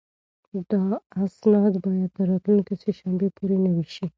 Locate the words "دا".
0.71-0.81